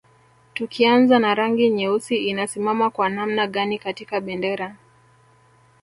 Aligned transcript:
Tukianza 0.53 1.19
na 1.19 1.35
rangi 1.35 1.69
nyeusi 1.69 2.17
inasimama 2.17 2.89
kwa 2.89 3.09
namna 3.09 3.47
gani 3.47 3.79
katika 3.79 4.21
bendera 4.21 4.75